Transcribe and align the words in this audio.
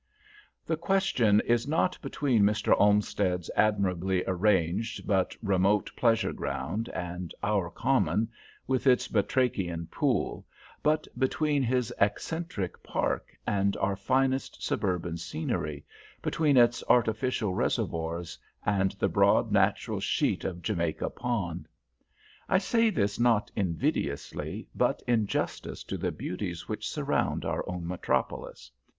The 0.65 0.77
question 0.77 1.41
is 1.41 1.67
not 1.67 2.01
between 2.01 2.41
Mr. 2.41 2.73
Olmsted's 2.79 3.51
admirably 3.55 4.23
arranged, 4.25 5.05
but 5.05 5.35
remote 5.43 5.91
pleasure 5.95 6.33
ground 6.33 6.89
and 6.89 7.35
our 7.43 7.69
Common, 7.69 8.27
with 8.65 8.87
its 8.87 9.07
batrachian 9.07 9.85
pool, 9.91 10.43
but 10.81 11.07
between 11.19 11.61
his 11.61 11.93
Excentric 12.01 12.81
Park 12.81 13.37
and 13.45 13.77
our 13.77 13.95
finest 13.95 14.63
suburban 14.63 15.17
scenery, 15.17 15.85
between 16.23 16.57
its 16.57 16.83
artificial 16.89 17.53
reservoirs 17.53 18.39
and 18.65 18.93
the 18.93 19.07
broad 19.07 19.51
natural 19.51 19.99
sheet 19.99 20.43
of 20.43 20.63
Jamaica 20.63 21.11
Pond. 21.11 21.67
I 22.49 22.57
say 22.57 22.89
this 22.89 23.19
not 23.19 23.51
invidiously, 23.55 24.65
but 24.73 25.03
in 25.05 25.27
justice 25.27 25.83
to 25.83 25.95
the 25.95 26.11
beauties 26.11 26.67
which 26.67 26.89
surround 26.89 27.45
our 27.45 27.63
own 27.69 27.87
metropolis. 27.87 28.71